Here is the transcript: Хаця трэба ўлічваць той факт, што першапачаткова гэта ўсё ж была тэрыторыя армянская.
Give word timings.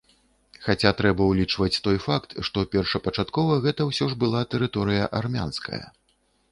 Хаця 0.67 0.91
трэба 1.01 1.27
ўлічваць 1.31 1.81
той 1.87 1.97
факт, 2.07 2.29
што 2.49 2.65
першапачаткова 2.77 3.59
гэта 3.67 3.81
ўсё 3.93 4.05
ж 4.13 4.19
была 4.25 4.41
тэрыторыя 4.57 5.03
армянская. 5.23 5.85